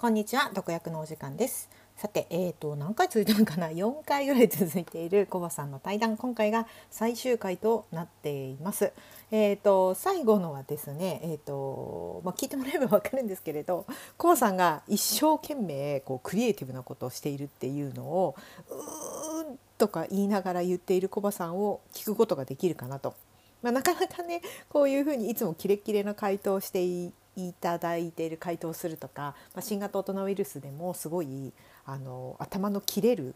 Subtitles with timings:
[0.00, 1.68] こんにちは、毒薬のお時間です。
[1.94, 8.94] さて、えーと何回続いたのかな、4回ぐらい続いているコバさんの対談、今回が最終回となっています。
[9.30, 13.84] えーと最後のはですね、えーとまあ聞いてもらえばわかるんですけれど、
[14.16, 18.36] コバさんが一生懸命こうクリエイティブなことをしているっていうのを
[18.70, 23.12] うーんとか言いながら言っているコバさんを聞くことができるかなと。
[23.60, 24.40] まあ、なかなかね
[24.70, 31.52] こういうふうにいつもキレッキレな回答をしていいただいている回答をするとか、まあ、新型大人ウイルスでもすごい
[31.86, 33.34] あの頭の切れる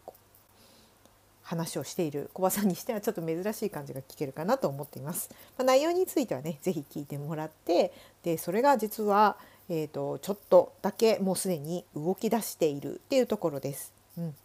[1.43, 5.29] 話をしている小葉さんにしてはちょっと珍しい感じが聞けるかなと思っています。
[5.57, 9.37] まあ、内容についてはねぜひ聞いてもらってでそれが実は、
[9.69, 13.93] えー、とちょっとだけもうすでに動き出しているっていうところです。
[14.17, 14.35] うん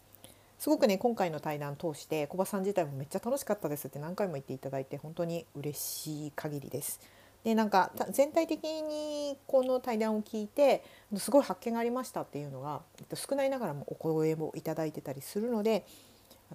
[0.59, 7.01] すごくね今回の対談通して小葉さん自体もめっちゃ楽しかったですって何回も言っていただいて本当に嬉しい限りです。
[7.45, 10.85] でなんか全体的にこの対談を聞いて
[11.17, 15.87] すごい発見がありましたっていうのがえっと少ないながらもお声をいただいてたりするので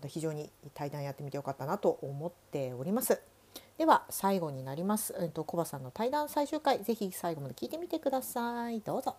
[0.08, 3.20] 非常に対談やってみてよかったなと思っております。
[3.78, 5.16] では最後になります。
[5.20, 8.82] えっとコバさんの対談最終回ぜひ最後まで聞いてみてください。
[8.82, 9.16] どうぞ。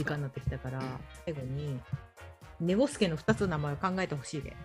[0.00, 0.80] 時間になってきたから
[1.24, 1.78] 最後に
[2.60, 4.56] ネゴスケの2つの名前を考えてほしいで。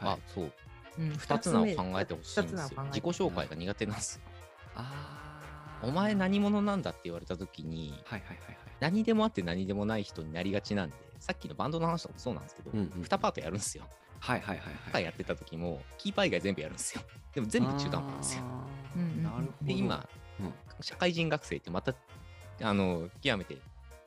[0.00, 0.52] あ、そう。
[0.98, 2.58] うん、二つ名を考えてほしいん二つですよ。
[2.58, 4.22] 名を考えて自己紹介が苦手なんですよ。
[4.76, 8.56] あーお前何者なんだって言われた時に、はいはいはいはい。
[8.80, 13.84] 何でもあって何でもない人になりがちなんで、さっきのバンドの話とかもそうなんですけど、うんうん2パートやるんですよ。
[14.20, 14.74] はいはいはい2はい。
[14.92, 17.02] 回やってた時も、キーパー以外全部やるんですよ。
[17.34, 18.42] でも全部中途半端なんですよ。
[18.44, 19.66] あーうんうんなるほど。
[19.66, 20.08] で、今、
[20.40, 21.94] うん社会人学生ってまた、
[22.62, 23.58] あの、極めて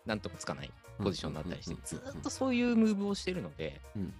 [0.07, 4.13] なんともつかないポジションになったりしてうん、ずーっとそういうムーブをしてるので、うん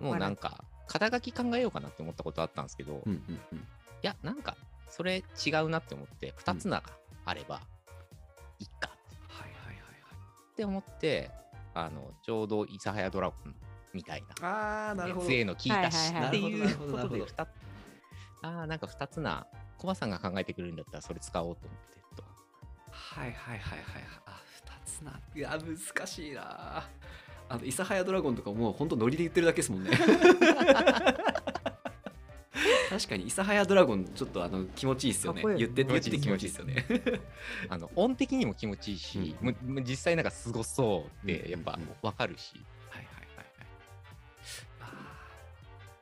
[0.00, 3.04] もうなんか、肩書き考えようかなって思ったことあったんですけど。
[3.06, 4.56] いや、なんか、
[4.88, 6.84] それ違うなって思って、2つ名が
[7.26, 7.60] あれば、
[8.58, 8.90] いいか
[10.52, 11.30] って思って、
[11.74, 13.54] あの、ちょうど、諫早ドラゴン
[13.92, 14.54] みたいな、はい。
[14.54, 15.26] ああ、なるほど。
[15.26, 17.48] FA の聞いたしっていうことで、なるほ2つ、
[18.42, 19.46] ああ、なんか2つ名、
[19.78, 22.24] コバさんが考えてくれるんだったら、それ使おうと思って、と。
[22.90, 24.02] はいはいはいはい。
[24.24, 24.42] あ、
[24.90, 25.20] 二つな。
[25.34, 26.88] いや、難しいな。
[27.48, 29.90] あの、諫早ドラゴンとかもう本当ノリで言ってるだけですもんね。
[32.90, 35.42] 確かに諫早ドラゴンちょっとあの気持ちいいですよね。
[35.42, 36.84] 言ってて言ってて気気持ちいいですよね。
[37.68, 39.84] あの、音的にも気持ちいいし、うん。
[39.84, 41.82] 実際なんかすごそうって、やっぱうん。
[41.82, 42.54] うんうんわかるし、
[42.88, 43.66] はいはいはいはい。
[44.80, 44.84] あ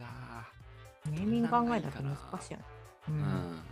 [0.00, 0.04] ー。
[0.04, 0.48] あ
[1.10, 2.64] ネーミング考えたら難しいよね。
[3.08, 3.62] うーん。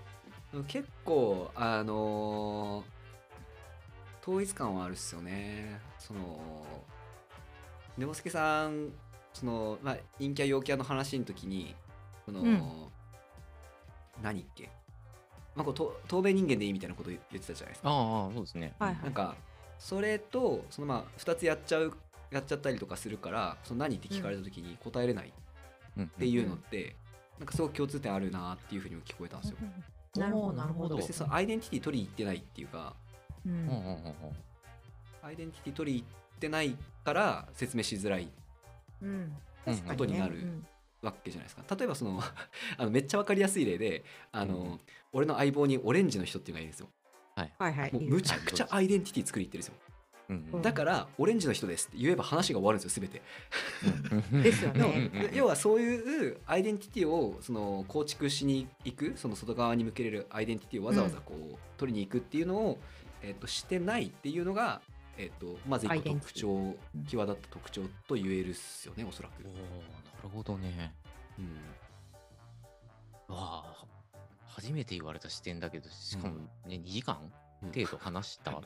[0.54, 0.64] うん。
[0.64, 2.95] 結構あのー
[4.26, 5.80] 統一感はあるっすよね。
[5.98, 6.20] その
[7.96, 8.90] 根本助さん
[9.32, 11.74] そのまあ陰キャ陽キャの話の時に
[12.24, 12.62] その、うん。
[14.22, 14.70] 何っけ
[15.54, 17.90] まあこうと透明人間でいいみたいなこと言ってたじゃないですか。
[17.90, 18.74] ああ、そうですね。
[18.78, 19.02] はいはい。
[19.04, 19.36] なんか
[19.78, 21.92] それとそのまあ2つやっちゃう
[22.30, 25.32] やっちゃったりとかするからその何って聞かれた時に答えれない
[26.00, 26.96] っていうのって、
[27.38, 29.56] なんかすごく共通点あるなっていうふうにも聞こえたんですよ。
[30.16, 30.52] なるほど。
[30.54, 30.96] なるほど。
[30.96, 32.94] そしてそのアイデンティティ取りに行ってないっていうか
[33.46, 33.52] うん。
[33.52, 34.14] うんうんうんうん。
[35.22, 38.28] アイデンティティ取りに行ってないから説明しづらい。
[39.02, 39.32] うん。
[39.88, 40.66] ことになるうん。
[41.02, 41.76] わけじゃないですか。
[41.76, 42.20] 例えばその
[42.78, 44.80] あのめっちゃわかりやすい例であの、
[45.12, 46.88] 俺の相棒にオレンジの人っていうのがいるんですよ。
[47.36, 47.52] はい。
[47.74, 49.74] はいもういいむちゃくちゃアイデンティティ作りに行ってるんですよ。
[50.28, 50.62] うんうん。
[50.62, 53.22] だからオレンジの人ですって言えば話が終わるんですよ全て。
[54.32, 54.80] うんですよね。
[54.80, 55.34] の うんうんうん。
[55.34, 62.78] 要はそういうアイデンティティをその構築しに行くその外側に向けれるアイデンティティをわざわざこう、取りに行くっていうのを、
[63.22, 64.80] えっとしてないっていうのが、
[65.16, 66.48] えっとまず一個特徴
[66.94, 69.48] うん際立った特徴と言えるっすよねおそらくお。
[69.48, 70.94] ーなるほどね。
[71.38, 73.86] うんわあ、
[74.46, 76.36] 初めて言われた視点だけど、しかも
[76.66, 77.18] ね、2時間？
[77.62, 78.60] うん程度話しただ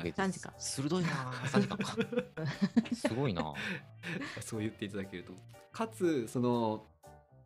[0.00, 0.52] けで、3時間？
[0.56, 1.96] 鋭いなあ、3時間か。
[2.94, 3.54] すごいなあ。
[4.40, 5.32] そう言っていただけると。
[5.72, 6.86] かつその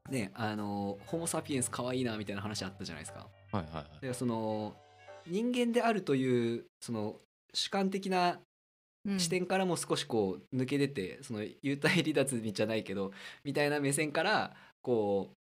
[0.09, 3.27] ねあのホモ・サピエンス可愛いなみたいな話あったじゃないですか。
[3.51, 4.01] はいはいはい。
[4.01, 4.77] でその
[5.26, 7.17] 人間であるというその
[7.55, 8.40] 主観的な
[9.06, 9.19] うん。
[9.19, 13.12] 視点からも少しこう抜け出てその幽体離脱じゃないけど
[13.44, 15.34] みたいな目線からこう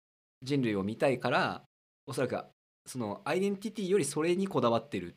[0.45, 1.63] 人類を見たいから
[2.07, 2.37] おそらく
[2.85, 5.13] そのアイデンティティよりそれにこだわってるっ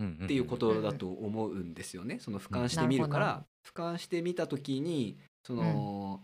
[0.00, 2.18] っていうことだと思うんですよね。
[2.18, 6.22] その俯瞰してみるかなるら俯瞰してみた時にその、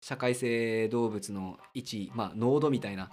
[0.00, 3.10] 社会性動物の一、まあ、ノードみたいな。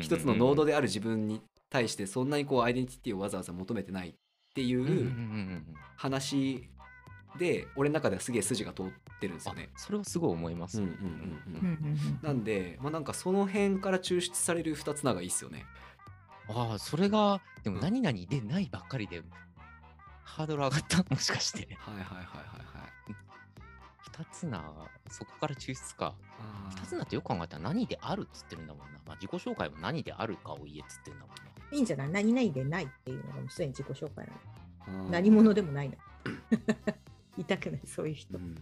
[0.00, 1.42] 一つのノードでである自分に
[1.72, 4.14] 対してそんなにこうアイデンティティをわざわざ求めてないっ
[4.54, 5.10] ていう
[5.96, 6.68] 話
[7.38, 8.86] で俺の中ではすげえ筋が通っ
[9.20, 9.70] てるんですよね。
[9.76, 10.80] それはすごい思います。
[10.82, 15.64] うんうんうんうんうんなんで、まあ、なんかその辺から抽出される二つ名がいいっすよね。
[16.48, 19.22] ああ、それが、でも何々でないばっかりで、
[20.24, 20.98] ハードル上がった？
[21.08, 21.74] もしかして。
[21.80, 23.14] はいはいはいはいはい。
[23.98, 24.62] 二つな、
[25.08, 26.14] そこから抽出か。
[26.70, 28.98] 二つなってよく考えたら何であるっつってるんだもんな。
[29.06, 31.42] まあ、自己紹介も何であるかを言えっつってるんだもんな。
[31.72, 32.08] いいんじゃない？
[32.10, 34.26] 何々でないっていうのがもうすでに自己紹介
[34.86, 35.10] なの。
[35.10, 35.96] 何者でもないの。
[36.24, 36.34] 言
[37.38, 38.40] いたくない、そういう人う。
[38.40, 38.54] ん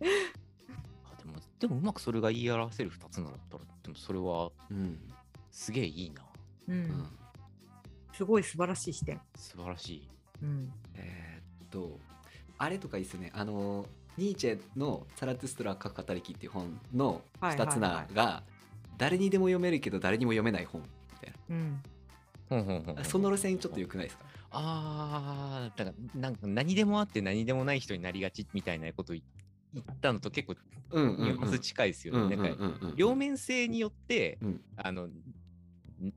[0.00, 4.98] あでも、でもうまくそれが言い表せる二つなだったら、でもそれはうん
[5.50, 6.22] すげえいいな。
[6.68, 6.72] う。
[6.72, 7.06] うんん
[8.14, 9.20] すごい素晴らしい視点。
[9.36, 10.08] 素晴らしい。
[10.42, 10.72] うん。
[10.94, 11.98] えーっと
[12.58, 13.86] あれとかいいっすねあの
[14.18, 18.42] ニーチェの「サラトゥストラ各語りき」っていう本の二つ名が
[18.98, 20.82] 誰にでも読めるけど誰にも読めない本
[21.50, 21.82] うん。
[22.48, 24.24] ほんほんその路線ちょっと良くないですか？
[24.50, 29.22] ああ、だからなんか何でもあって何でもない人になりがちみたいなこと言
[29.72, 30.56] 言ったのと結構
[30.90, 32.36] うんニュアンス近いですよね。
[32.36, 35.08] なんかん両面性によって、うんあの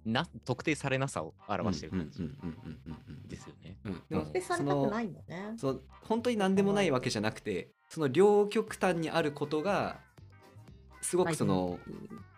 [0.06, 3.76] な特定されなさを表してる感じうんうんうんうんうんですよね。
[3.84, 5.54] うんでも特定されたくないんだね。
[5.58, 10.00] その本当に何でもないわけじゃなくてその両極端にあることが
[11.02, 11.78] すごくその,、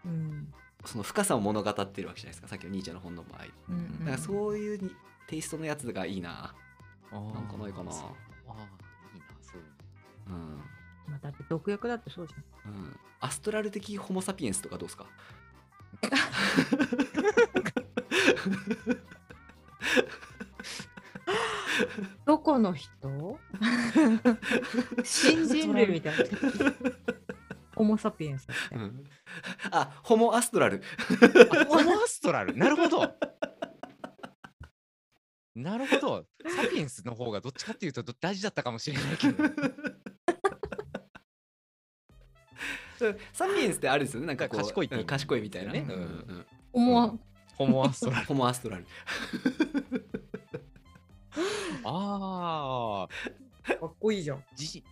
[0.06, 0.52] うん。
[0.86, 2.48] その深さを物語ってるわけじゃないですか。
[2.48, 3.40] さっきのニーチェの本の場合。
[3.40, 4.06] だうん。
[4.06, 4.96] からそういうに
[5.28, 6.54] テイストのやつがいいな。
[7.12, 7.92] なんかないかな。
[7.92, 8.54] ああ、
[9.14, 9.62] いいな、そう。
[10.28, 10.62] うん、
[11.08, 12.74] まあ、だって毒薬だってそうじゃん。
[12.74, 15.06] うん、アストラル的ホモ・サピエンスとかどうですか？
[22.26, 23.40] どこの人？
[25.04, 26.24] 新人類みたいな。
[27.76, 28.48] ホモ・サピエンス。
[28.72, 29.04] うん。
[29.72, 30.82] あホモ・アストラル。
[31.62, 32.56] あホモアストラル。
[32.56, 33.14] なるほど。
[35.56, 36.26] なるほど。
[36.48, 39.44] サピエンスの方がどっちかっていうとど大事だったかもしれないけど。
[43.34, 44.28] サピエンスってあるんですよね。
[44.28, 45.80] なんかこう賢いうん賢いみたいな、ね。
[45.80, 47.20] うんうんホモ
[47.56, 48.26] ホモアストラル。
[48.26, 48.86] ホモ・アストラル。
[51.86, 54.44] ああ、かっこいいじゃん。
[54.56, 54.84] じ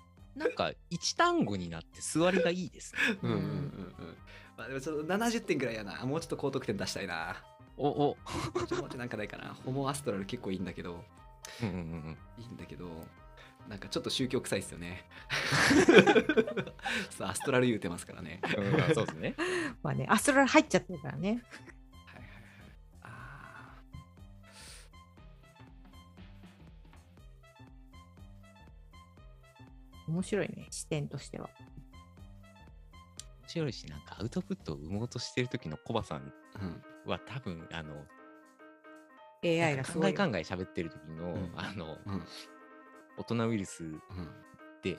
[0.44, 3.00] なんか一単語になって座りがいいですね。
[3.24, 4.18] うんうんうんうん
[4.58, 7.36] まあでもちょっと70点ぐらいやなもうちょっと高得点出したいな
[7.76, 8.18] おお。
[8.68, 11.04] ちょもうちょいなんかないかなホモ・アストラル結構いいんだけど
[11.62, 12.88] うんうんうんいいんだけど
[13.68, 15.06] なんかちょっと宗教臭いっすよね
[17.10, 18.94] そうアストラル言うてますからねうんうん。
[18.94, 19.36] そうですね。
[19.82, 21.42] まあね、アストラル入っちゃってるからね。
[30.14, 31.50] 面白いね、視点としては。
[33.42, 36.32] 面白いし、なんかアウトプットを生もうとしてる時のコバさん
[37.06, 38.06] は多分、あの、
[39.44, 40.14] AI がすごい。
[40.14, 41.52] 考え考え喋ってる時の、うん。
[41.56, 42.24] あの、うん。
[43.18, 44.00] 大人ウイルスうん。
[44.84, 44.98] で、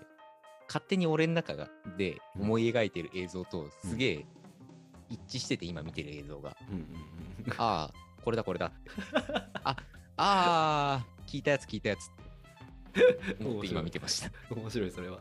[0.66, 2.42] 勝手に俺の中がでうん。
[2.42, 4.26] 思い描いてる映像とすげえ
[5.08, 6.84] 一致してて今見てる映像が、うんうん
[7.58, 8.72] ああ、これだこれだ。
[9.64, 9.76] あ、
[10.16, 12.10] あー、聞いたやつ聞いたやつ
[13.40, 14.30] 思って今見てました。
[14.50, 15.18] うん面白いそれは。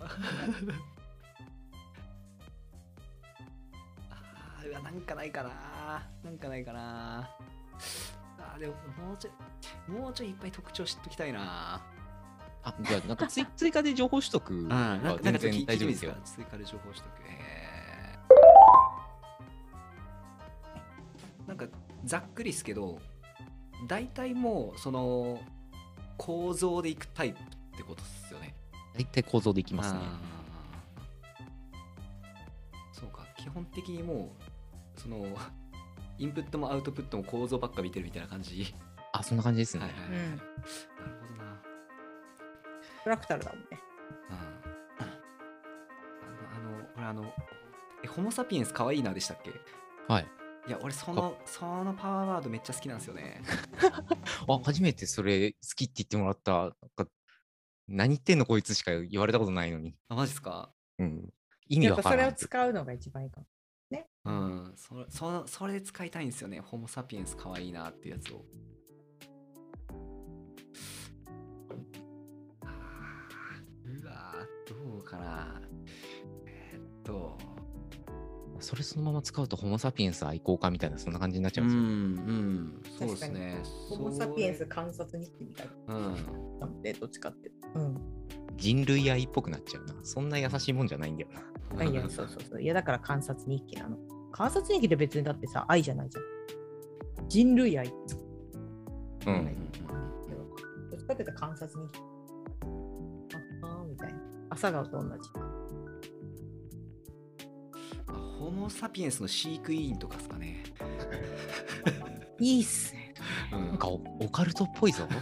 [4.09, 5.49] あーうわなんかないかな。
[6.23, 7.29] なんかないかな。
[8.39, 8.73] あーでも
[9.07, 11.81] もうちょいもうちょいいっぱい特徴知っときたいな。
[12.65, 16.15] あ、じゃあなんか追追加で情報取得 うんなんかは全然大丈夫ですよ。
[16.23, 17.07] 追加で情報取得。
[17.27, 21.47] えー。
[21.47, 21.68] なんか
[22.06, 22.99] ざっくりですけど
[23.87, 25.42] 大体もうその
[26.18, 27.39] 構造でいくタイプ
[27.73, 28.56] ってことですよね
[28.94, 29.99] 大体構造でいきますね。
[32.92, 34.35] そうか基本的にも
[34.95, 35.25] うその
[36.19, 38.73] インプットもアウトプットも構造ばっか見てるみたいな感じ、
[39.13, 39.83] あ、そんな感じですね。
[39.85, 40.44] はいはいはい、うんなる
[41.27, 41.61] ほどな
[43.03, 43.68] フラクタルだもんね。
[44.30, 44.37] うん
[46.56, 47.33] あのあの俺あの
[48.03, 49.51] えホモ・サピエンス可愛いなでしたっけ？
[50.07, 50.27] はい。
[50.68, 53.42] いや俺そのそのパワーワードめっちゃ好きなんですよね
[54.47, 56.73] あ、初めてそれ好きって言ってもらった。
[57.87, 59.95] 何言ってんのこいつしか言われたことないのに。
[60.09, 60.71] あマジっすか？
[60.99, 61.33] うん。
[61.68, 62.31] 意味やっぱそれを。
[62.31, 63.47] 使うのが一番いいかも。
[64.25, 64.73] うん。
[64.75, 66.61] それそのそれで使いたいんですよね。
[66.61, 68.45] ホモ・サピエンス可愛いなっていうやつを。
[73.85, 75.61] うわーどうかな。
[76.47, 77.37] えーっと。
[78.59, 82.33] それそのまま使うとホモ・サピエンス愛好家みたいなそんな感じになっちゃううんですよ。
[82.33, 82.81] んうん。
[82.97, 83.61] そうですね。
[83.90, 87.52] ホモ・サピエンス観察日記みたいうんで、どっちかって。
[87.75, 87.97] うん。
[88.57, 89.95] 人類愛っぽくなっちゃうな。
[90.03, 91.81] そんな優しいもんじゃないんだよな。
[91.81, 92.61] あいや、 そうそうそう。
[92.61, 93.97] いや、だから観察日記なの。
[94.31, 97.30] 観察日記って別にだってさ、愛じゃないじゃん。
[97.30, 97.87] 人類愛。
[97.87, 97.92] う
[99.27, 99.45] うんん。
[100.89, 101.99] どっちかって言ったら観察日記。
[103.63, 104.19] ああ、みたいな。
[104.49, 105.30] 朝顔と同じ。
[108.07, 110.63] あホモ・サピエンスの飼育委員とかですかね。
[112.39, 113.13] いいっすね。
[113.53, 115.07] うんなんかオオカルトっぽいぞ。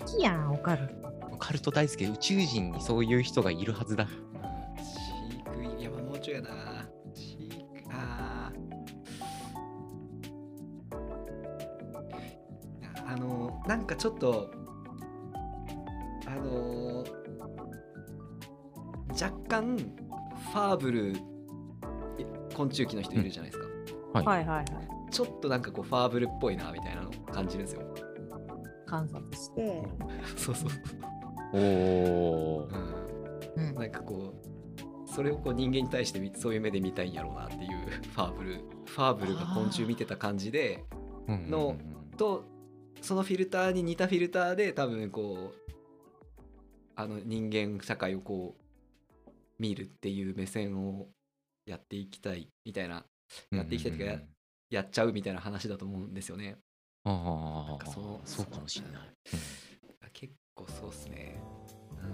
[0.00, 1.07] 好きやん、オカルト。
[1.48, 4.06] オカルト大好きで宇宙人にそういう人がいるはずだ。
[4.06, 4.10] 飼
[5.38, 6.50] 育員、いや、もうちょいやな。
[7.14, 7.58] 飼育、
[7.90, 14.50] あーあの、なんかちょっと、
[16.26, 17.02] あの
[19.10, 21.16] 若干、ファーブル、
[22.18, 23.68] え昆虫記の人いるじゃないですか。
[24.12, 24.26] はい。
[24.26, 24.66] はいはいはい。
[25.10, 27.80] ちょっとなんかこう、ファーブルっぽいな、みたいなのを感じるんですよ。
[28.84, 29.82] 観察して、
[30.36, 30.68] そうそう。
[31.52, 33.60] おおう。
[33.60, 37.68] んうんなんかこうそれをこう人間に対してみそういう目で見たいんやろうなっていう
[38.14, 40.84] ファーブルファーブルが昆虫見てた感じで
[41.26, 41.76] の
[42.16, 42.44] と
[43.00, 45.72] そのフィルターに似たフィルターで多分こう
[46.94, 48.56] あの人間社会をこ
[49.26, 51.08] う見るっていう目線を
[51.66, 53.04] やっていきたいみたいな
[53.50, 54.20] やっていきたいというかや
[54.70, 56.58] やっちゃうみたいな話だと思うんですよね。
[57.04, 59.08] ああそのそうかもしれない。
[60.12, 61.40] 結構そうっすね。
[62.02, 62.06] う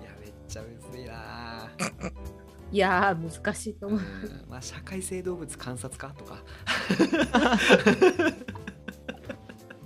[0.00, 1.68] ん、いやめっちゃむずいな
[2.70, 4.00] いやー、難しいとう思う。
[4.00, 6.42] んまあ社会性動物観察家とか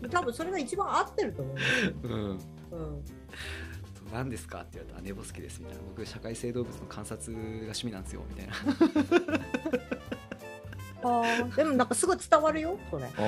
[0.10, 1.56] 多分それが一番合ってると思う。
[2.04, 3.04] うんうん。
[4.12, 8.54] 何ですかって言われたら寝ぼすけですみたいな僕社会性動物の観察が趣味なんですよみたいな
[11.02, 13.04] ああ、でもなんかすごい伝わるよ、それ。
[13.04, 13.22] ああ。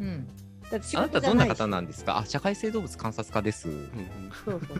[0.00, 0.28] うん。
[0.70, 2.18] だって仕あなた事じゃないしどんな方なんですか？
[2.18, 3.68] あ、社会性動物観察家です。
[3.68, 3.90] うんうん
[4.44, 4.78] そうそうそう。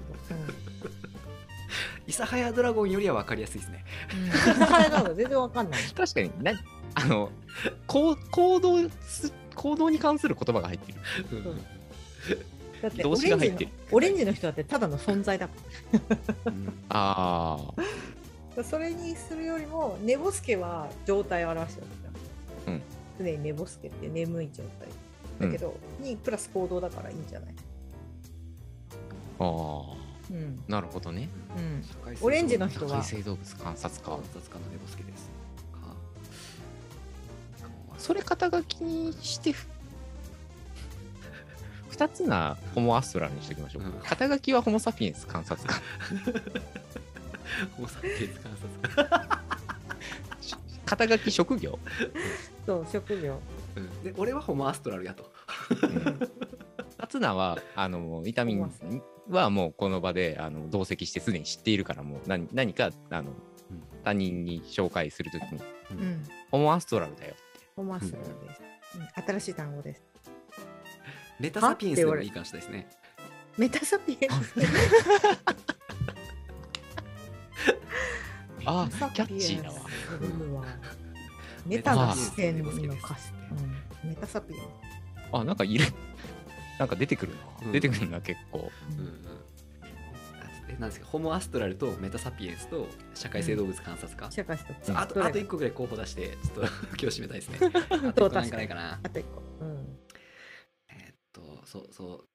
[2.06, 4.52] 諫早ドラゴンよりは分かりやすいですねうん。
[4.52, 4.60] うん。
[4.92, 5.82] なの全然わかんない。
[5.82, 6.52] 確かにな、
[6.94, 7.30] あの、
[7.86, 10.98] 行行動す、行動に関する言葉が入ってる。
[11.30, 11.56] そう
[12.82, 15.54] だって動オレンジの詞が入ってるオレンジの人だってただの存在だか
[16.46, 17.80] うんああ。
[18.56, 18.64] ら。
[18.64, 22.02] それにするよりも、寝ぼすけは状態を表してるわけ
[22.66, 22.74] じゃん。
[22.74, 22.82] うん
[23.16, 24.88] 常に寝ぼすけって眠い状態。
[25.40, 27.54] だけど、にプラス行動だからいいんじゃない？
[29.40, 29.94] ああ。
[30.30, 30.62] うん。
[30.68, 31.28] なるほどね。
[31.56, 31.84] うん。
[32.20, 34.18] オレンジの社人は会性動物観察家観。
[34.24, 35.24] 察家の寝ぼすけです
[35.72, 35.94] か
[37.98, 39.66] それ肩書きにしてふ、
[41.90, 43.82] 二つなホモアストラルにしておきましょう。
[43.82, 45.74] うん肩書きはホモ・サピエンス観察家。
[47.76, 49.44] ホモサピエンス観察家
[50.86, 51.78] 肩書き職業？
[52.66, 53.40] そう、職業。
[53.76, 55.32] うんで俺はホモアストラルやと
[56.88, 58.70] 二つなは、あの、ビタミン
[59.28, 63.32] はもうこの場であの同席してすでに知っているから、もう何何かあの、
[64.04, 66.24] 他人に紹介するときに、うん。
[66.50, 67.34] ホモアストラルだよ。
[67.76, 68.60] ホモアストラルです。
[68.60, 70.02] うん新しい単語です。
[71.40, 72.88] メタサピエンスでもいいかもしれないですね
[73.58, 74.54] メタサピエンス？
[78.64, 79.80] あキャッチーだわ。
[81.66, 83.32] メタの視点の歌詞。
[83.50, 84.60] うんメタサピエン
[85.32, 85.86] あ、なんかいる。
[86.78, 87.40] なんか出てくるな。
[87.66, 88.70] うん出てくるな、結構。
[88.90, 88.98] ス。
[88.98, 89.44] うんうん
[90.68, 96.60] えなんですかホモアストラルとメタサピエンスと社会性動物観察家、社会とあとあと1個ぐらい候補出してちょっと
[97.00, 97.68] 今日締めたいですね あ
[98.12, 99.42] と1個なんかないかなあと一個。
[99.60, 99.98] うん。
[100.88, 102.28] えーっとそうそう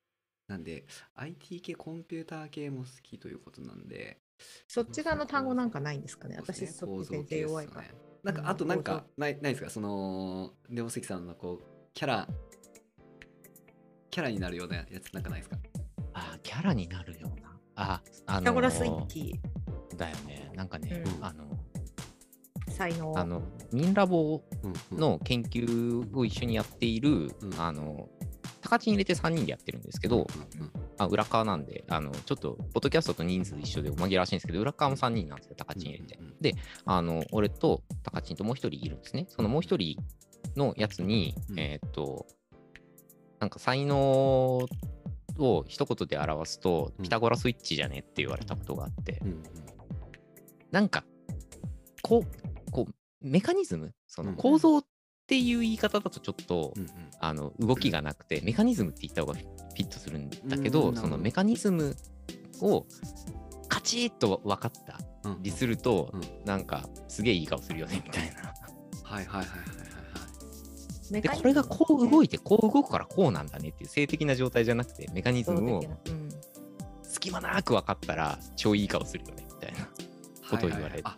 [0.47, 4.19] なんで IT 系コンピューター系も好きということなんで
[4.67, 6.37] そっち側の単語なんかないんですかね。
[6.37, 8.08] 私そうですねそっち全然弱いから。
[8.23, 9.69] なんかあとなんかないないですか？
[9.69, 12.27] そのネオ関さんのこうキャラ
[14.11, 15.57] キャラになるようなやつなんかないですか？
[16.13, 17.57] あ、キャラになるような？
[17.75, 19.39] あ、あのピタゴラスイッチ、
[19.95, 20.51] だよね。
[20.55, 21.25] なんかね、うん。
[21.25, 21.45] あの、
[22.67, 23.17] 才能。
[23.17, 24.41] あの、ミンラボ
[24.91, 24.97] うん。
[24.97, 27.53] の研究を一緒にやっている、うん。
[27.57, 28.09] あの、
[28.61, 30.27] 高知に入れて3人でやってるんですけど、
[30.97, 36.19] あ裏側なんで、あの、ちょっと、ポッドキャストと人数一緒で紛らわしいんですけど、裏側も3人なんですよ、高知に入れて。
[36.41, 39.25] で、あの、俺と高知ともう一人いるんですね。
[39.29, 39.97] そのもう一人
[40.55, 41.59] のやつに、うん。
[41.59, 42.27] えーっと、
[43.39, 43.97] なんか才能
[45.37, 47.03] を一言で表すと、うん。
[47.03, 49.21] ピタゴラスイッチじゃねって言われたことがあって、
[50.71, 51.05] なんか、
[52.01, 54.85] こう、こう、メカニズム、そのうん構造っ
[55.29, 56.89] ていう言い方だとちょっと、うんうん。
[57.19, 60.95] あの動きがなくて、メカニズムって言った方がフィットするんだけど、うん。
[60.95, 61.95] そのメカニズム
[62.61, 62.85] を
[63.67, 65.43] カチッと分かったうん。
[65.43, 66.21] りすると、うん。
[66.45, 68.53] なんかすげえいい顔するよねみたいな。
[69.03, 69.89] はいはいはいはいはい
[71.11, 75.83] でこれがこう動いてこう動くからこうなんだねっていう性的な状態じゃなくてメカニズムを
[77.01, 79.89] 隙間なく分かったら超いい顔するよねみたいな
[80.51, 81.01] ことを言われる、はいはいはい。
[81.03, 81.15] あ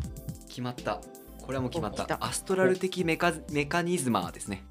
[0.48, 1.02] 決まった
[1.42, 4.66] これはもう決まったたアストラル的メカメカニズマーですね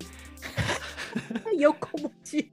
[1.58, 2.52] 横文字。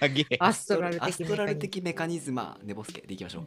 [0.00, 3.46] 投 げアストラルア的ストラル的メカニズマーネボスケでいきましょう。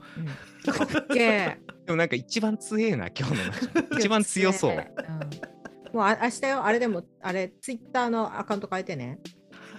[1.13, 1.57] で
[1.89, 5.95] もなんか一番強えな今日の一番強そううん。
[5.95, 9.19] もうあ明日よ、あれでも、あれ、ツイッターのアカウント変えてね。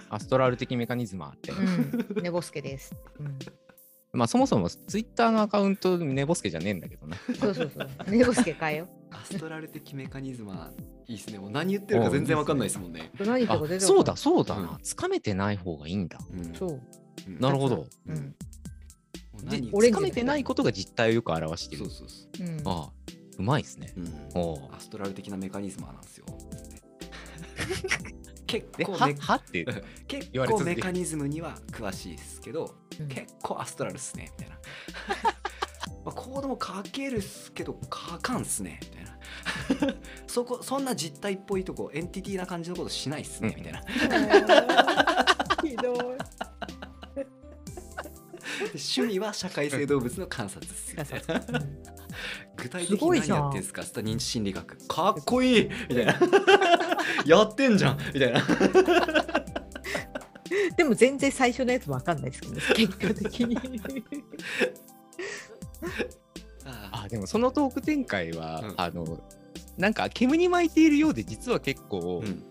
[0.09, 2.23] アストラル的メカニズマーって、うん。
[2.23, 2.93] ネボスケです。
[3.19, 3.39] うん。
[4.11, 8.11] まあそもそもツイッターのアカウントネボスケじゃねえんだけどねそうそうそう。
[8.11, 11.39] ネボスケ変えよアストラル的メカニズマーいいですね。
[11.39, 13.11] もう何言ってるか全然わかんないですもんね。
[13.19, 13.25] う。
[13.25, 16.19] 何言ってあるか全然そうわかんだそうだうなつかめてない方がいいんだ。
[16.31, 16.53] うん。
[16.53, 16.81] そう。
[17.27, 17.39] うん。
[17.39, 17.87] なるほど。
[18.07, 18.35] うん。
[19.81, 21.83] つかめてないことが実態をよく表してる。
[21.83, 22.47] そうそうそう。
[22.47, 22.67] うん。
[22.67, 22.91] ああ
[23.37, 23.93] うまいですね。
[23.97, 24.29] うん。
[24.35, 24.57] おう。
[24.71, 26.25] アストラル的なメカニズマーなんですよ。
[28.47, 29.65] 結構メはって？
[30.07, 33.07] 結構メカニズムには詳しいですけどうん。
[33.07, 34.59] 結構アストラルっすねみたいな。
[36.05, 37.89] まあコードも書けるっすけど書
[38.19, 39.02] かんっすねみたいな
[40.27, 43.81] そこそんな実体っぽいとこエンティティな感じのことしないっすねみたいな。
[45.63, 45.97] ひどい。
[48.75, 51.61] 趣味は社会性動物の観察っすみたいな
[52.55, 53.83] 具体的に何やってんすか？
[53.83, 54.87] スタ認知心理学。
[54.87, 55.69] かっこいい！
[55.89, 56.13] みたいな。
[57.25, 57.97] やってんじゃん。
[58.13, 58.41] みたいな。
[60.77, 63.57] でも全然最初のやつわかんないですけどね、結果的に。
[67.03, 68.73] ああでもそのトーク展開は、うん。
[68.77, 69.19] あの
[69.77, 72.43] なんか煙に巻いているようで実は結構、ーうん。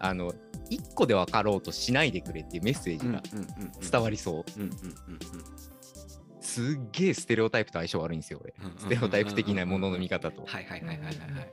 [0.00, 0.32] あの
[0.70, 3.22] 一個で分かろうとしないでくれっていうメッセージが
[3.90, 4.78] 伝わりそう、うんうんうん
[6.40, 8.54] すっげえステレオタイプと相性悪いんですよ俺。
[8.58, 10.44] うんうんステレオタイプ的なものの見方と。
[10.46, 11.12] はいはいはいはいはいは
[11.42, 11.52] い。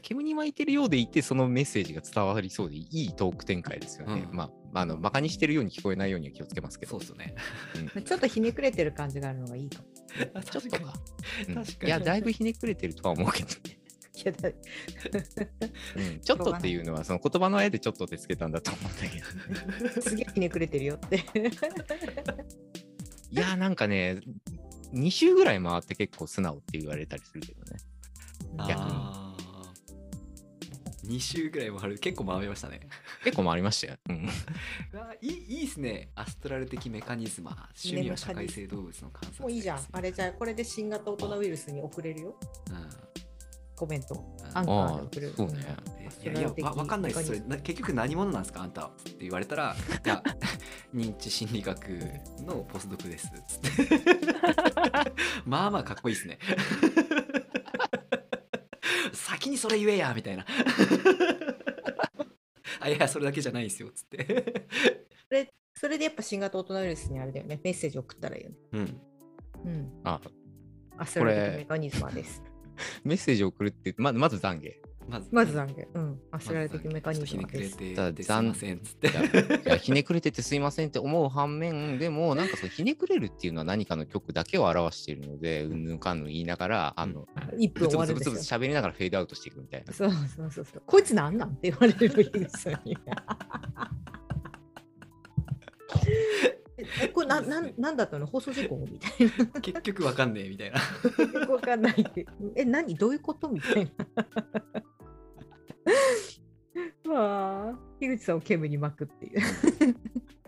[0.00, 4.36] 煙に巻いてるようでいてそのメッセージが伝わりそうでいいトーク展開ですよね、うん。
[4.36, 6.90] まああのバカにしてるように聞こえないようには気をつけますけど。
[6.92, 7.34] そうっすよね
[8.04, 9.88] ちょっとひねくれてる感じがあるのがいいかも。
[10.50, 10.94] ちょっとか、
[11.48, 11.54] うん。
[11.54, 11.86] 確かに。
[11.86, 13.54] いやだいぶひねくれてるとは思うけどね。
[14.16, 16.20] いやだうん。
[16.20, 19.02] ちょっとっていうのはその言葉のあえでちょっとってつけたんだと思うんだ
[19.88, 21.24] けど すげえひねくれてるよって。
[23.30, 24.20] いやなんかね
[24.94, 27.78] 2週ぐらい回って結構素直って言われたりするけどね。
[28.56, 28.76] 逆に。
[28.78, 31.08] あー。
[31.08, 31.98] 2週ぐらい回る。
[31.98, 32.80] 結構回りましたね
[33.24, 34.28] 結構回りましたよ、うん、
[35.20, 36.10] いいいいっすね。
[36.14, 37.68] アストラル的メカニズマ。
[37.84, 39.80] 趣味は社会性動物の観察もういいじゃん。
[39.92, 42.36] あれじゃあ、これで新型大人ウイルスに送れるよ。
[43.76, 44.24] コメント。
[44.54, 45.28] アンカーで送る。
[45.28, 45.76] ああそうね。
[46.24, 47.26] いやいやわわかんないです。
[47.26, 48.62] それな結局何者なんですか？
[48.62, 50.22] あんたはって言われたらいや
[50.94, 51.88] 認知心理学
[52.44, 53.30] のポスドクです。
[53.46, 54.00] つって。
[55.44, 56.38] まあまあかっこいいですね。
[59.12, 60.44] 先にそれ言えやみたいな
[62.80, 64.68] あいやそれだけじゃないですよつって
[65.78, 67.60] それでやっぱ新型大人ウイルスにあれだよね。
[67.62, 68.56] メッセージ送ったらいいよね。
[68.72, 69.00] うん
[69.64, 70.00] うん。
[70.02, 70.20] あ
[70.96, 72.42] アストラル的メカニズマです。
[73.04, 74.72] メッセージを送るってままず懺悔
[75.08, 75.86] まずまず懺悔。
[75.94, 76.20] うん。
[76.30, 77.76] アストラル的メカニズちょっとひねくれマです。
[77.78, 79.10] てただてすいませんっつってい
[79.70, 88.54] やひねくれててすいませんって思う反面でもなんかそのひねくれるっていうのは何かの曲だけを表しているのでうんぬんかんぬん言いながらあの1分終わるんですよブツブツ。
[88.54, 90.82] 喋りながらフェードアウトしていくみたいなそうそうそうそう。
[90.84, 92.96] こいつなんなんって言われる井口さんに。
[97.00, 98.26] えこれななんなんだったの？
[98.26, 99.12] 放送事故みたい
[99.52, 99.60] な。
[99.60, 100.78] 結局わかんねえみたいな
[101.40, 102.24] よくわかんないって。
[102.54, 102.94] え、何？
[102.94, 103.48] どういうこと？
[103.48, 103.90] みたいな。
[107.08, 109.40] わ あ、樋口さんを煙に巻くっていう。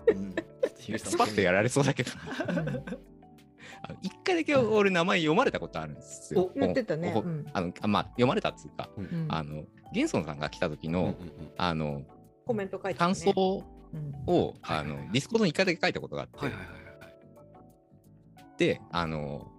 [0.08, 0.34] うん。
[0.98, 2.10] スパッとやられそうだけど。
[4.02, 6.50] 一回だけ俺名前読まれたことあるんですよ。
[6.54, 6.58] お。
[6.58, 7.12] 言ってたね。
[7.16, 7.46] おうん。
[7.52, 9.04] あのあまあ読まれたっつうか、うん。
[9.04, 9.26] うん。
[9.28, 12.02] あのゲンソンさんが来た時の、うんうんあの
[12.46, 13.14] コメント書いてた、ね。
[13.14, 14.14] 感想うん。
[14.26, 18.58] を、あの Discord に一回だけ書いたことがあって、はいはいはいはい。
[18.58, 19.50] であの、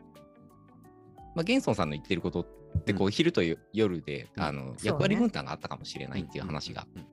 [1.35, 2.60] まあ、ゲンソンさんの言ってることって
[2.97, 3.41] こう、昼と
[3.73, 4.43] 夜でうん。
[4.43, 7.05] あの、役割分担があったかもしれないっていう話がうん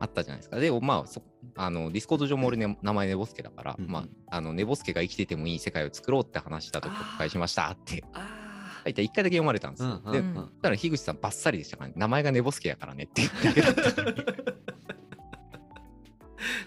[0.00, 0.56] あったじゃないですか。
[0.56, 1.22] で、まあ、そ
[1.56, 8.02] あの Discord 上も俺、ね、名前ネボスケだから、うんまあ、あのネボスケが生きててもいい世界を作ろうって話したとこあー返しましたって。
[8.14, 8.38] あ
[8.82, 10.00] 書いて一回だけ読まれたんですよ。
[10.10, 10.34] で、うんうん。
[10.34, 14.24] だから樋口さんばっさりでしたから、ね、名前がネボスケやからねって言っただけだったのに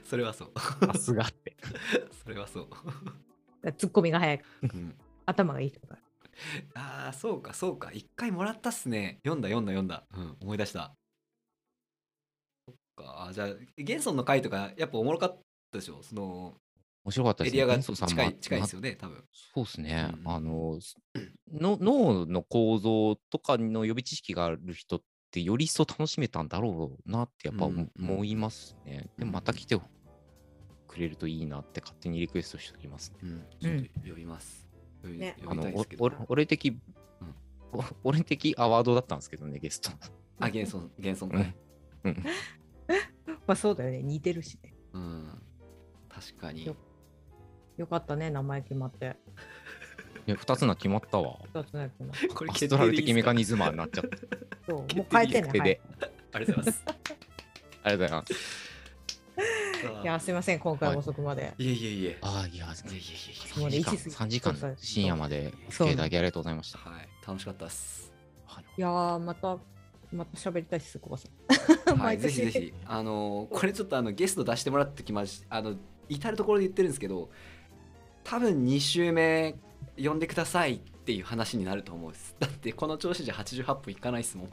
[0.04, 0.52] それはそう。
[0.86, 1.58] さすがって。
[2.24, 4.96] それはそう、 ツッコミが早く、うん。
[5.26, 5.98] 頭がいいとか。
[6.76, 7.92] ああそうかそうか。
[7.92, 9.20] 一回もらったっすね。
[9.24, 10.96] 読んだ読んだ読んだ、うん、思い出した。
[12.68, 13.32] そっか。
[13.34, 15.42] じゃあゲンソンの回とかやっぱおもろかっ
[15.72, 16.02] たでしょ？
[16.04, 16.58] その
[17.06, 17.60] 面白かったですね。
[17.60, 19.24] エリアがゲンソンさんも近い近いですよね多分。
[19.32, 20.10] そうですね。
[20.14, 20.28] うん。
[20.30, 20.80] あの、
[21.52, 29.10] の脳の構造とかの予備知識がある人ってより一層楽しめたんだろうなってやっぱ思,、いますね。
[29.18, 29.82] でうんもまた来てく
[30.88, 33.18] くれるといいなって勝手にリクエストしておきますね。
[33.24, 34.63] うん、ちょっと呼びます。
[35.08, 35.72] ね呼あの
[36.28, 36.80] 俺的、
[37.72, 39.92] お 俺的アワードだったんですけどね、ゲスト。
[40.40, 41.56] あ、ゲンソン、ゲンソンうん会。
[42.06, 42.24] うん、
[43.48, 45.42] まあそうだよね似てるしねうん。
[46.10, 46.76] 確かによ。
[47.78, 49.16] よかったね名前決まって
[50.28, 51.40] いや2つの決まったわ。
[51.54, 54.18] 二つのやつも これアストラル的メカニズマーになっちゃった。
[54.66, 55.82] そうもう決変えてね、定でいい手で、
[56.32, 56.84] ありがとうございます。
[56.88, 58.73] ありがとうございます。
[59.88, 62.18] はい、いやすいません今回遅くまで、いえいえいえ。
[62.22, 63.02] ああ、いや、いえいえい
[63.56, 64.78] えもうね3時間1時過ぎ3時間そうそう。
[64.80, 66.78] 深夜までお付き合いいただきありがとうございました。
[66.78, 68.14] はい、楽しかったです。
[68.46, 68.64] はい。
[68.78, 69.58] いやーまた
[70.12, 71.98] また喋りたいっす小バさん。
[71.98, 75.76] はい、毎 ぜ年ひぜひ、あのこれちょっとあのゲスト出してもらってきましあの
[76.10, 77.30] 至る所で言ってるんですけど、
[78.24, 79.56] 多分2週目
[80.02, 82.36] 呼んでくださいっていう話になると思うんです。
[82.40, 84.48] だってこの調子じゃ88分いかないですもん。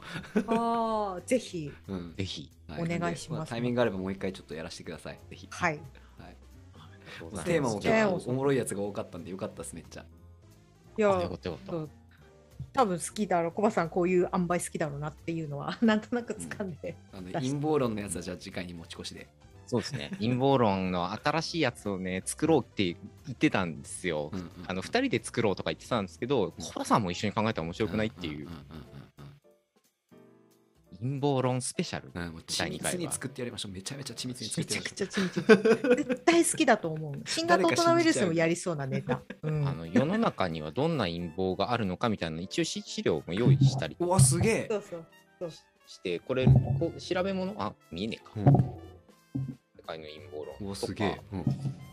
[0.47, 2.51] ああぜひうんぜひ。
[2.67, 5.19] はお願いしますあタイミングがあればもう一回ちょっとやらせてください。
[5.29, 5.47] ぜひ。
[5.49, 5.79] はい
[6.17, 6.37] はい、
[7.35, 10.05] あテーマも結構おもろいやつが多かったんでよかったです、めっちゃ。
[10.97, 11.71] いやよかったよかった。
[11.71, 11.89] そう
[12.73, 19.27] 多分好きだろうコバさんこういう塩梅好きだろうなっていうのはなんとなく掴んで、あの出して陰謀論のやつはじゃあ次回に持ち越しで。
[19.71, 20.11] そうですね。
[20.19, 22.95] 陰謀論の新しいやつをね、作ろうって言
[23.31, 24.29] ってたんですよ。
[24.33, 28.49] うんうんあの2人で作ろうとか言ってたんですけど、コバさんも一緒に考えたら面白くないっていう。
[30.99, 32.11] 陰謀論スペシャル。
[32.13, 33.71] うんうんもう緻密に作ってやりましょう。
[33.71, 40.97] めちゃめちゃ緻密に作めってやりましょうちゃくちゃ緻密絶対好きだと思う新型コロナウイルスもやりそうなネタ、うん、あの世の中にはどん。
[40.97, 44.77] な陰謀があるのかみたいなの一応し資料も用意したりうわ、すげえそ。
[44.79, 45.05] うそう
[45.39, 45.51] そう
[45.91, 48.31] して、これ、こう調べ物、あ、見えねえか。
[48.37, 48.45] うん。
[48.45, 48.80] 世
[49.91, 51.23] 界の陰謀う論とか、。
[51.33, 51.45] うん。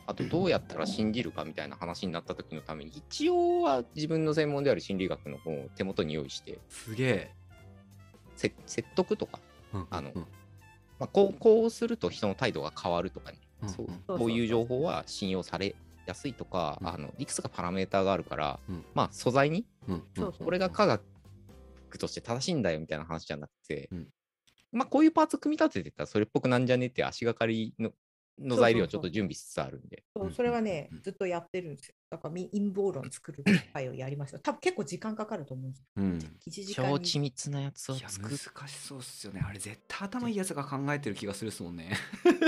[0.06, 7.30] あとどうやったら信じるかみたいな話になった時のために、一応は自分の専門である心理学の本を手元に用意して、すげえ。
[8.36, 9.40] せ説得とか、
[9.74, 10.26] うんあのうん。
[10.98, 16.88] まあ、こうこうすると人の態度が変わるとかね、うんそううんこういう情報は信用されやすいとか、うん。
[16.88, 18.84] あのいくつかパラメーターがあるから、うん。
[18.94, 19.66] まあ素材に
[20.40, 21.02] これが科学
[21.98, 24.08] として正しいんだよみたいな話じゃなくて、うん
[24.72, 27.92] まあこういうパーツ組み立ててたらそれっぽくなんじゃねって足がかりの
[28.40, 30.04] の材料をちょっと準備しつつあるんで。
[30.16, 36.18] そうそれはねうんずっとやってるんですよだからみ陰謀論作る会をやりました 多分結構時間かかると思うんですようん。
[36.18, 39.42] 1時超間に緻密なやつをいや、作難しっそうっすよね。
[39.46, 41.92] あれ、絶対頭いいやつが考えてる気がするっすもんね。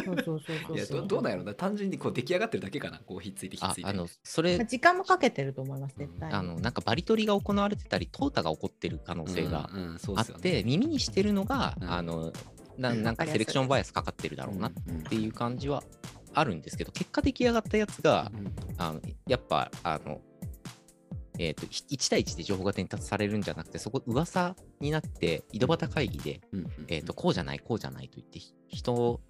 [0.04, 1.54] そうそうそうそういや、どどうなんやろな。
[1.54, 2.98] 単純にこう出来上がってるだけかな。
[3.00, 3.86] こう、ひっついてひっついて。
[3.86, 12.32] ああのそまあれ時間もかけてると思います絶対にあのなんかバリ取りが行われてたり淘汰が起こってる可能性がうんうんそうあっっすよねて、耳にしてるのが、うんあの
[12.80, 14.72] ななんかセレクションバイアスかかってるだろうなっ
[15.08, 15.82] ていう感じは
[16.32, 18.54] あるんですけど結果出来上がったやつが、うん。
[18.78, 20.20] あのやっぱあの、
[21.38, 26.66] えー、と1対1で情報が伝達されるんじゃなくてそこ噂になって井戸端会議で、うん。
[26.88, 29.20] えー、とこうじゃないこうじゃないと言ってひ人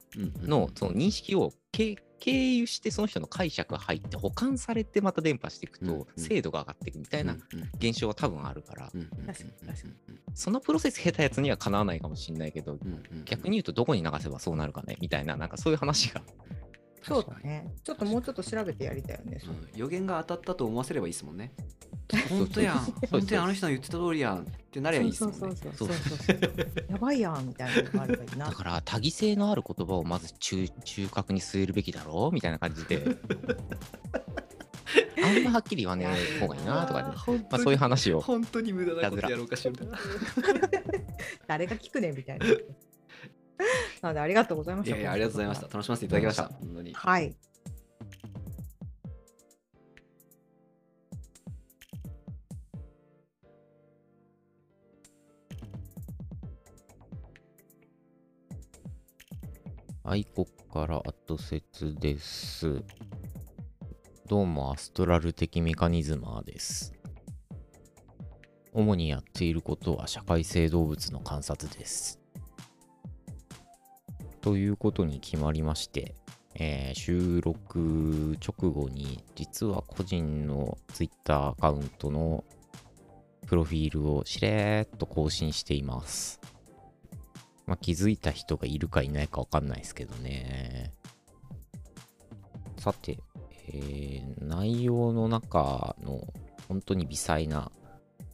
[0.43, 7.37] のその認識を経経由してその人の解釈が入って保管されてまた伝播していくと精度が上がっていくみたいな
[7.79, 8.93] 現象は多分あるから。
[10.35, 12.79] そのプロセス下手やつにはかなわないかもしれないけど
[13.25, 14.97] 逆に言うとどこに流せばそうなるかね？
[15.01, 16.23] みたいななんかそういう話が
[17.03, 17.73] そうだね。
[17.83, 19.79] ちょっともうちょっと調べてやりたいよね、うん。
[19.79, 21.53] 予言が当たったと思わせればいいですもんね。
[22.11, 22.85] そ う本当やん。
[22.85, 23.45] そう本当やん。
[23.45, 25.39] あの人の言ってた通りやんってなりゃいいですもんね。
[25.39, 26.17] そうそうそうそうそう。
[26.27, 28.47] そうやばいやんみたいなのがあればいいな。
[28.47, 33.05] だから多義性のある言葉をまず中中核に据えるべきだろうみたいな感じで。
[35.23, 38.21] あんまはっきり言わねえ方がいいなとかね、本まあ、そういう話を。
[38.21, 39.73] 本当に無駄なことやろうかしら。
[41.47, 42.47] 誰が聞くねんみたいな
[44.03, 45.67] なのでありがとうございましたいやいや、ありがとうございました。
[45.67, 46.45] 楽しませていただきました。
[46.45, 46.95] 本当に。
[46.95, 47.37] はい
[60.03, 62.83] はい、こっから後説です。
[64.27, 66.95] どうも、アストラル的メカニズマーです。
[68.73, 72.20] 主にやっていることは社会性動物の観察です。
[74.41, 76.15] ということに決まりまして、
[76.55, 82.45] えー収録直後に実は個人の Twitter アカウントの
[83.47, 86.41] プロフィールをしれーっと更新しています。
[87.67, 90.93] まあ、気づいた人がいるかいないかわかんないですけどね。
[92.79, 93.19] さて、
[93.69, 96.27] えー内容の中の
[96.67, 97.71] 本当に微細な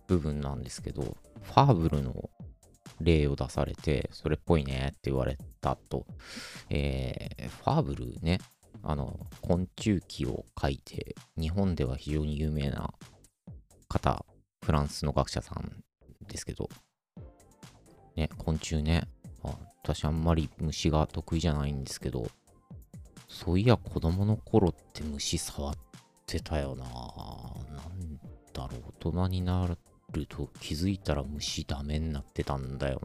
[0.07, 2.31] 部分なんですけど、ファーブルの
[3.01, 6.07] 例を出されて、それっぽいねって言われたと、
[6.71, 8.39] えーファーブルね、
[8.83, 12.95] あの、昆虫記を書いて、日本では非常に有名な
[13.89, 14.25] 方、
[14.65, 15.83] フランスの学者さん
[16.29, 16.69] ですけど、
[18.17, 19.09] ね、昆虫ね、
[19.43, 22.27] あ私あんまり虫が得意じゃないんですけど、
[23.29, 25.75] そういや子供の頃って虫触っ
[26.27, 26.85] てたよな。
[26.85, 28.19] なん
[28.53, 29.79] だろう大人になる
[30.17, 33.01] ると気づいたら虫ダメになってたんだよ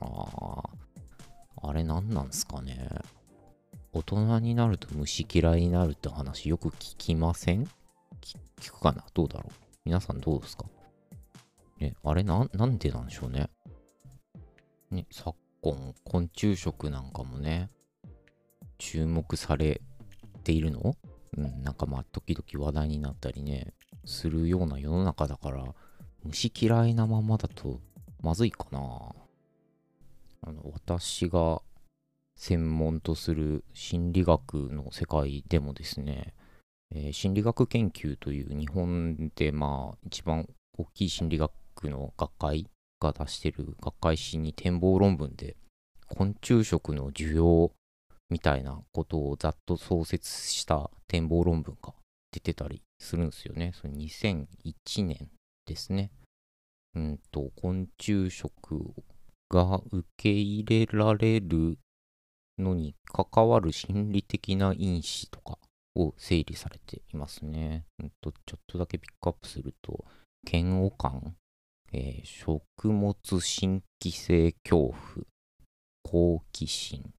[1.62, 1.70] な。
[1.70, 2.90] あれ何なんすかね。
[3.94, 7.66] 大人になると虫嫌いになるって話よく聞きません？
[8.60, 9.04] 聞くかな？
[9.14, 9.54] どうだろう？
[9.86, 10.66] 皆さんどうですか？
[11.80, 13.50] ね、あれな、なんでなんでしょうね。
[14.92, 17.70] ね、昨今、昆虫食なんかもね、
[18.78, 19.82] 注目され
[20.44, 20.96] ているの？
[21.38, 23.74] うん、なんかまあ、時々話題になったりね、
[24.06, 25.66] するような世の中だから、
[26.24, 27.80] 虫嫌いなままだと
[28.22, 28.80] まずいかな。
[30.44, 31.62] あの、私が
[32.36, 36.34] 専門とする心理学の世界でもですね、
[36.94, 41.54] えー、心理学研究という日本でまあ一番大きい心理学
[41.84, 42.68] の学会
[43.00, 45.56] が出してる学会誌に展望論文で
[46.08, 47.72] 昆虫食の需要
[48.30, 51.94] みたいなことをざっと創設した展望論文が
[52.32, 53.74] 出てたりするんですよね。
[53.80, 55.30] その2001年
[55.72, 56.12] ですね。
[56.96, 58.94] うんと、昆虫食
[59.50, 61.80] が受け入れられる
[62.58, 65.58] のに関わる心理的な因子とか
[65.96, 67.86] を整理されていますね。
[68.00, 70.04] うんと、ちょっとだけピックアップすると、
[70.46, 71.36] 嫌悪感、
[71.94, 75.26] えー、食物新規性恐怖、
[76.04, 77.14] 好奇心、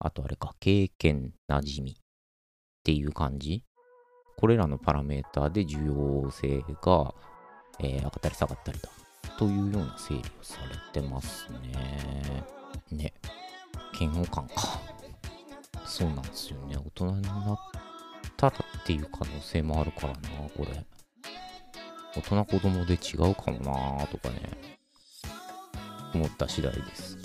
[0.00, 1.94] あとあれか、経験、馴染みっ
[2.82, 3.62] ていう感じ？
[4.36, 7.14] これらのパラメーターで重要性が、
[7.80, 8.88] えー、上がったり下がったりだ
[9.38, 10.56] というような整理をさ
[10.94, 12.44] れてますね。
[12.90, 13.14] ね。
[13.98, 14.80] 嫌悪感か。
[15.84, 16.76] そうなんですよね。
[16.76, 17.58] 大人になっ
[18.36, 20.18] たらっていう可能性もあるからな、
[20.56, 20.84] これ。
[22.16, 24.58] 大人子供で違うかもなーとかね、
[26.14, 27.16] 思った次第です。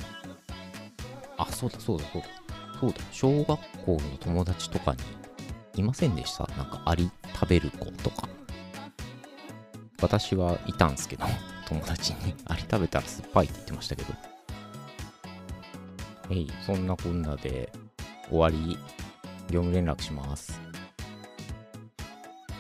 [1.38, 2.28] あ、そうだそうだそうだ。
[2.80, 2.98] そうだ。
[3.12, 3.46] 小学
[3.86, 5.00] 校の友達とかに
[5.78, 6.46] いませんでした？
[6.58, 8.28] なんかアリ食べる子とか。
[10.04, 11.26] 私はいたんすけど、
[11.66, 14.14] 友達にアリ食べたら酸っぱいって言ってましたけど。
[16.30, 17.72] えい、そんなこんなで
[18.30, 18.78] 終わり、
[19.50, 20.60] 業務連絡します。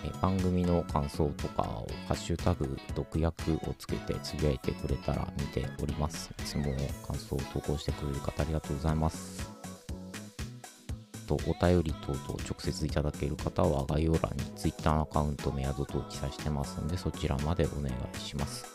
[0.06, 6.32] え番組の感想とかをハッシュタグ毒薬をつけてつぶやいてくれたら見ております。
[6.40, 6.64] いつも
[7.06, 9.53] 感想を投稿してくれる方ありがとうございます。
[11.24, 18.66] とお便り等々直接いただける方は概要欄に Twitter のアカウント、メアドと記載してますんでそちらまでお願いします。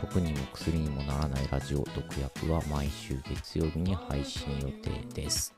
[0.00, 5.54] 毒にも薬にもならないラジオ毒薬は毎週月曜日に配信予定です。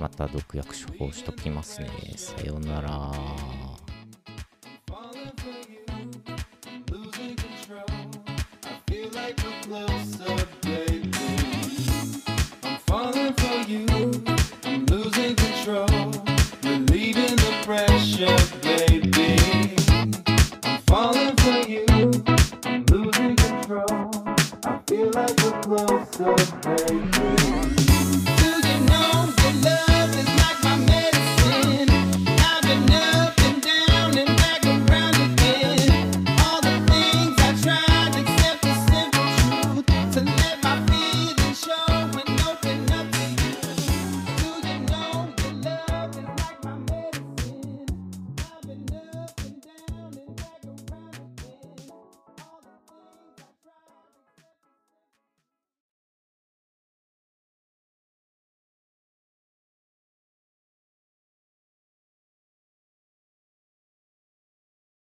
[0.00, 1.88] また毒薬処方しときますね。
[2.16, 3.61] さようなら。